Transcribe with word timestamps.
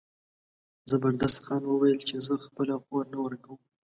زبردست 0.89 1.37
خان 1.43 1.61
وویل 1.67 1.99
چې 2.09 2.15
زه 2.25 2.33
خپله 2.45 2.75
خور 2.83 3.03
نه 3.13 3.17
ورکوم. 3.25 3.59